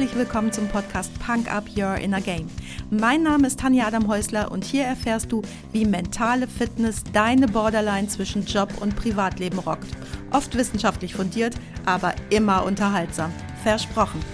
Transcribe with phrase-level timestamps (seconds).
[0.00, 2.48] Herzlich willkommen zum Podcast Punk Up Your Inner Game.
[2.88, 5.42] Mein Name ist Tanja Adam Häusler und hier erfährst du,
[5.72, 9.88] wie mentale Fitness deine Borderline zwischen Job und Privatleben rockt.
[10.30, 13.30] Oft wissenschaftlich fundiert, aber immer unterhaltsam.
[13.62, 14.24] Versprochen.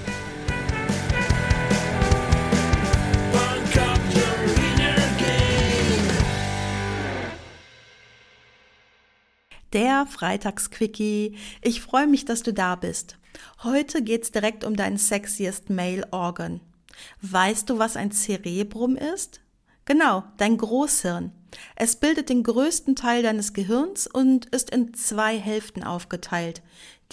[9.72, 11.36] Der Freitagsquickie.
[11.60, 13.18] Ich freue mich, dass du da bist.
[13.62, 16.60] Heute geht's direkt um dein sexiest Male Organ.
[17.22, 19.40] Weißt du, was ein Cerebrum ist?
[19.84, 21.30] Genau, dein Großhirn.
[21.76, 26.60] Es bildet den größten Teil deines Gehirns und ist in zwei Hälften aufgeteilt.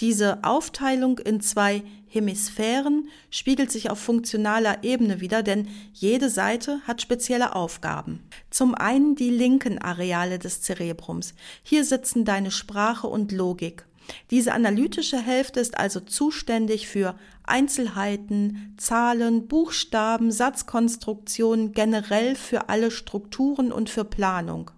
[0.00, 7.00] Diese Aufteilung in zwei Hemisphären spiegelt sich auf funktionaler Ebene wieder, denn jede Seite hat
[7.00, 8.20] spezielle Aufgaben.
[8.50, 11.34] Zum einen die linken Areale des Cerebrums.
[11.62, 13.86] Hier sitzen deine Sprache und Logik.
[14.30, 23.72] Diese analytische Hälfte ist also zuständig für Einzelheiten, Zahlen, Buchstaben, Satzkonstruktionen, generell für alle Strukturen
[23.72, 24.70] und für Planung.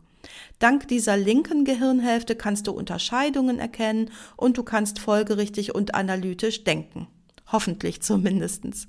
[0.59, 7.09] Dank dieser linken Gehirnhälfte kannst du Unterscheidungen erkennen und du kannst folgerichtig und analytisch denken.
[7.53, 8.89] Hoffentlich zumindestens.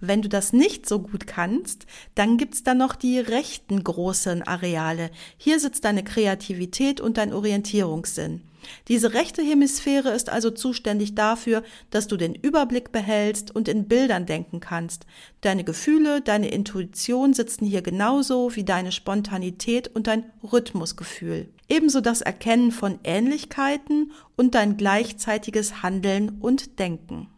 [0.00, 5.10] Wenn du das nicht so gut kannst, dann gibt's da noch die rechten großen Areale.
[5.36, 8.42] Hier sitzt deine Kreativität und dein Orientierungssinn.
[8.88, 14.26] Diese rechte Hemisphäre ist also zuständig dafür, dass du den Überblick behältst und in Bildern
[14.26, 15.06] denken kannst.
[15.40, 21.48] Deine Gefühle, deine Intuition sitzen hier genauso wie deine Spontanität und dein Rhythmusgefühl.
[21.68, 27.28] Ebenso das Erkennen von Ähnlichkeiten und dein gleichzeitiges Handeln und Denken.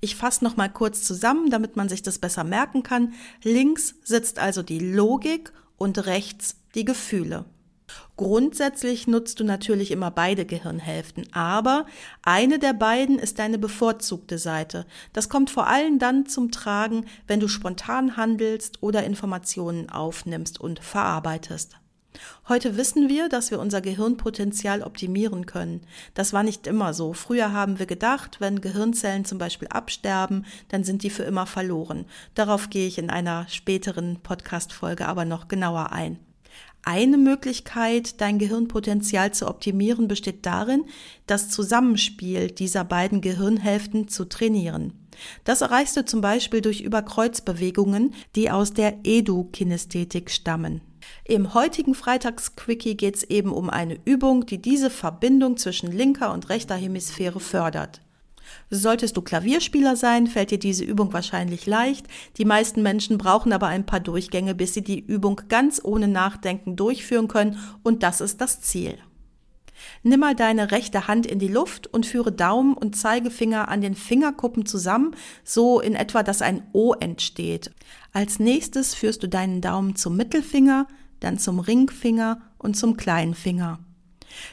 [0.00, 3.14] Ich fasse noch mal kurz zusammen, damit man sich das besser merken kann.
[3.42, 7.44] Links sitzt also die Logik und rechts die Gefühle.
[8.16, 11.86] Grundsätzlich nutzt du natürlich immer beide Gehirnhälften, aber
[12.22, 14.86] eine der beiden ist deine bevorzugte Seite.
[15.12, 20.80] Das kommt vor allem dann zum Tragen, wenn du spontan handelst oder Informationen aufnimmst und
[20.80, 21.76] verarbeitest.
[22.48, 25.82] Heute wissen wir, dass wir unser Gehirnpotenzial optimieren können.
[26.14, 27.12] Das war nicht immer so.
[27.12, 32.06] Früher haben wir gedacht, wenn Gehirnzellen zum Beispiel absterben, dann sind die für immer verloren.
[32.34, 36.18] Darauf gehe ich in einer späteren Podcast-Folge aber noch genauer ein.
[36.82, 40.84] Eine Möglichkeit, dein Gehirnpotenzial zu optimieren, besteht darin,
[41.26, 44.92] das Zusammenspiel dieser beiden Gehirnhälften zu trainieren.
[45.44, 50.80] Das erreichst du zum Beispiel durch Überkreuzbewegungen, die aus der Edu-Kinästhetik stammen.
[51.24, 56.48] Im heutigen Freitagsquickie geht es eben um eine Übung, die diese Verbindung zwischen linker und
[56.48, 58.00] rechter Hemisphäre fördert.
[58.70, 62.06] Solltest du Klavierspieler sein, fällt dir diese Übung wahrscheinlich leicht.
[62.36, 66.76] Die meisten Menschen brauchen aber ein paar Durchgänge, bis sie die Übung ganz ohne Nachdenken
[66.76, 68.98] durchführen können und das ist das Ziel.
[70.02, 73.94] Nimm mal deine rechte Hand in die Luft und führe Daumen und Zeigefinger an den
[73.94, 77.70] Fingerkuppen zusammen, so in etwa, dass ein O entsteht.
[78.12, 80.86] Als nächstes führst du deinen Daumen zum Mittelfinger,
[81.20, 83.78] dann zum Ringfinger und zum kleinen Finger.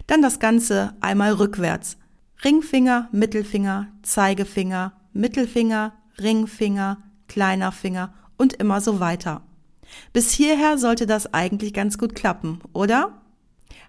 [0.07, 1.97] Dann das Ganze einmal rückwärts.
[2.45, 9.41] Ringfinger, Mittelfinger, Zeigefinger, Mittelfinger, Ringfinger, kleiner Finger und immer so weiter.
[10.13, 13.19] Bis hierher sollte das eigentlich ganz gut klappen, oder?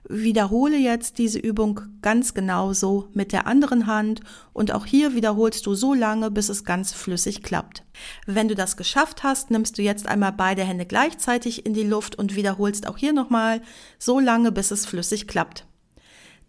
[0.08, 4.22] Wiederhole jetzt diese Übung ganz genauso mit der anderen Hand
[4.54, 7.84] und auch hier wiederholst du so lange, bis es ganz flüssig klappt.
[8.24, 12.16] Wenn du das geschafft hast, nimmst du jetzt einmal beide Hände gleichzeitig in die Luft
[12.16, 13.60] und wiederholst auch hier nochmal
[13.98, 15.65] so lange, bis es flüssig klappt.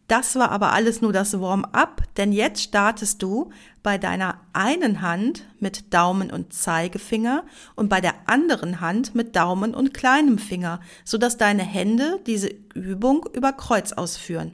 [0.08, 3.52] Das war aber alles nur das Warm-up, denn jetzt startest du
[3.84, 7.44] bei deiner einen Hand mit Daumen und Zeigefinger
[7.76, 13.28] und bei der anderen Hand mit Daumen und kleinem Finger, sodass deine Hände diese Übung
[13.34, 14.54] über Kreuz ausführen.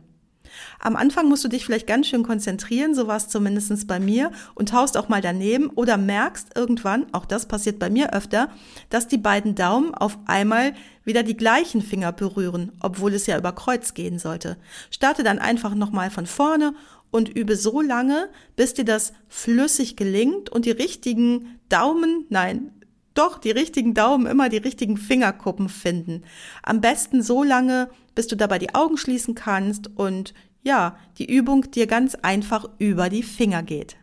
[0.79, 4.31] Am Anfang musst du dich vielleicht ganz schön konzentrieren, so war es zumindest bei mir,
[4.55, 8.49] und haust auch mal daneben oder merkst irgendwann, auch das passiert bei mir öfter,
[8.89, 10.73] dass die beiden Daumen auf einmal
[11.05, 14.57] wieder die gleichen Finger berühren, obwohl es ja über Kreuz gehen sollte.
[14.91, 16.73] Starte dann einfach nochmal von vorne
[17.11, 22.71] und übe so lange, bis dir das flüssig gelingt und die richtigen Daumen, nein,
[23.13, 26.23] doch die richtigen Daumen immer die richtigen Fingerkuppen finden.
[26.61, 30.33] Am besten so lange, bis du dabei die Augen schließen kannst und
[30.63, 33.97] ja, die Übung dir ganz einfach über die Finger geht.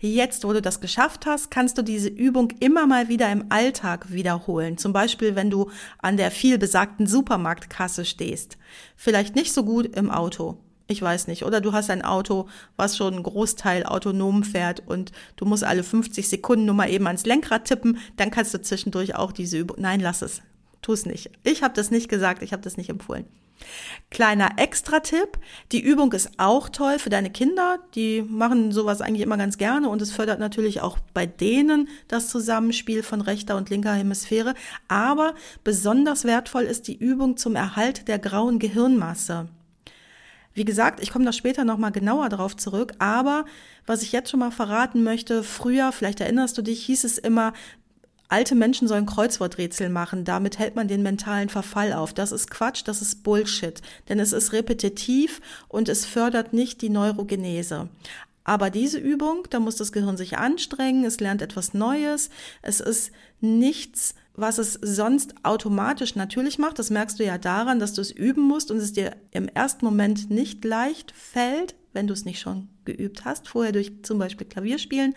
[0.00, 4.12] Jetzt, wo du das geschafft hast, kannst du diese Übung immer mal wieder im Alltag
[4.12, 4.78] wiederholen.
[4.78, 8.58] Zum Beispiel, wenn du an der vielbesagten Supermarktkasse stehst.
[8.94, 10.58] Vielleicht nicht so gut im Auto.
[10.90, 11.44] Ich weiß nicht.
[11.44, 15.84] Oder du hast ein Auto, was schon einen Großteil autonom fährt und du musst alle
[15.84, 17.98] 50 Sekunden nur mal eben ans Lenkrad tippen.
[18.16, 19.76] Dann kannst du zwischendurch auch diese Übung.
[19.78, 20.40] Nein, lass es.
[20.80, 21.30] Tu es nicht.
[21.44, 23.26] Ich habe das nicht gesagt, ich habe das nicht empfohlen.
[24.10, 25.36] Kleiner Extra-Tipp,
[25.72, 27.80] die Übung ist auch toll für deine Kinder.
[27.94, 32.28] Die machen sowas eigentlich immer ganz gerne und es fördert natürlich auch bei denen das
[32.28, 34.54] Zusammenspiel von rechter und linker Hemisphäre.
[34.86, 35.34] Aber
[35.64, 39.48] besonders wertvoll ist die Übung zum Erhalt der grauen Gehirnmasse.
[40.58, 43.44] Wie gesagt, ich komme da später nochmal genauer drauf zurück, aber
[43.86, 47.52] was ich jetzt schon mal verraten möchte, früher, vielleicht erinnerst du dich, hieß es immer,
[48.30, 52.12] Alte Menschen sollen Kreuzworträtsel machen, damit hält man den mentalen Verfall auf.
[52.12, 56.90] Das ist Quatsch, das ist Bullshit, denn es ist repetitiv und es fördert nicht die
[56.90, 57.88] Neurogenese.
[58.48, 62.30] Aber diese Übung, da muss das Gehirn sich anstrengen, es lernt etwas Neues,
[62.62, 63.10] es ist
[63.42, 66.78] nichts, was es sonst automatisch natürlich macht.
[66.78, 69.84] Das merkst du ja daran, dass du es üben musst und es dir im ersten
[69.84, 74.46] Moment nicht leicht fällt, wenn du es nicht schon geübt hast, vorher durch zum Beispiel
[74.46, 75.14] Klavierspielen.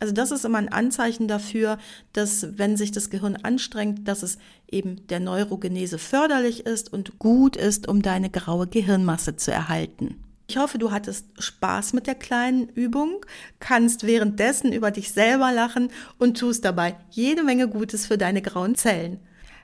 [0.00, 1.76] Also das ist immer ein Anzeichen dafür,
[2.14, 4.38] dass wenn sich das Gehirn anstrengt, dass es
[4.70, 10.16] eben der Neurogenese förderlich ist und gut ist, um deine graue Gehirnmasse zu erhalten.
[10.52, 13.24] Ich hoffe, du hattest Spaß mit der kleinen Übung,
[13.58, 15.88] kannst währenddessen über dich selber lachen
[16.18, 19.18] und tust dabei jede Menge Gutes für deine grauen Zellen.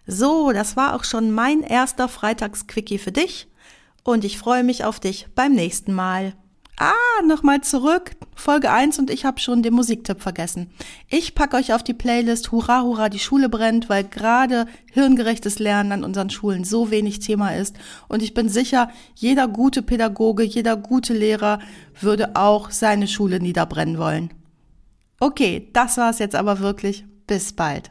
[0.07, 3.49] So, das war auch schon mein erster Freitagsquickie für dich
[4.03, 6.33] und ich freue mich auf dich beim nächsten Mal.
[6.81, 8.13] Ah, nochmal zurück.
[8.37, 10.71] Folge 1 und ich habe schon den Musiktipp vergessen.
[11.09, 15.91] Ich packe euch auf die Playlist Hurra, Hurra, die Schule brennt, weil gerade hirngerechtes Lernen
[15.91, 17.75] an unseren Schulen so wenig Thema ist.
[18.07, 21.59] Und ich bin sicher, jeder gute Pädagoge, jeder gute Lehrer
[22.01, 24.33] würde auch seine Schule niederbrennen wollen.
[25.19, 27.05] Okay, das war's jetzt aber wirklich.
[27.27, 27.91] Bis bald.